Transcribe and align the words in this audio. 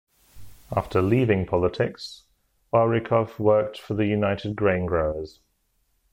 After 0.75 0.99
leaving 0.99 1.45
politics, 1.45 2.23
Wawrykow 2.73 3.37
worked 3.37 3.79
for 3.79 3.93
the 3.93 4.07
United 4.07 4.55
Grain 4.55 4.87
Growers. 4.87 5.41